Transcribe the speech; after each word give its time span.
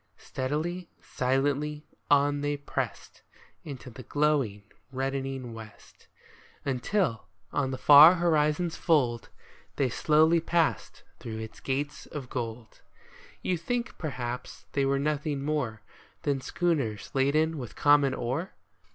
Steadily, 0.17 0.89
silently, 0.99 1.85
on 2.09 2.41
they 2.41 2.57
pressed 2.57 3.21
Into 3.63 3.91
the 3.91 4.01
glowing, 4.01 4.63
reddening 4.91 5.53
west; 5.53 6.07
Until, 6.65 7.27
on 7.53 7.69
the 7.69 7.77
far 7.77 8.15
horizon's 8.15 8.75
fold, 8.75 9.29
They 9.75 9.89
slowly 9.89 10.39
passed 10.39 11.03
through 11.19 11.37
its 11.37 11.59
gate 11.59 12.07
of 12.13 12.31
gold. 12.31 12.81
You 13.43 13.59
think, 13.59 13.95
perhaps, 13.99 14.65
they 14.71 14.87
were 14.87 14.97
nothing 14.97 15.43
more 15.43 15.83
Than 16.23 16.41
schooners 16.41 17.11
laden 17.13 17.59
with 17.59 17.75
common 17.75 18.15
ore 18.15 18.55